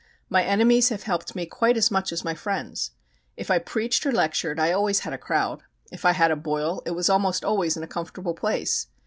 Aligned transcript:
My 0.29 0.43
enemies 0.43 0.89
have 0.89 1.03
helped 1.03 1.35
me 1.35 1.45
quite 1.45 1.77
as 1.77 1.91
much 1.91 2.11
as 2.11 2.23
my 2.25 2.33
friends. 2.33 2.89
If 3.37 3.51
I 3.51 3.59
preached 3.59 4.03
or 4.03 4.11
lectured 4.11 4.59
I 4.59 4.71
always 4.71 5.01
had 5.01 5.13
a 5.13 5.17
crowd. 5.19 5.61
If 5.91 6.05
I 6.05 6.13
had 6.13 6.31
a 6.31 6.35
boil 6.35 6.81
it 6.87 6.95
was 6.95 7.07
almost 7.07 7.45
always 7.45 7.77
in 7.77 7.83
a 7.83 7.87
comfortable 7.87 8.33
place. 8.33 8.87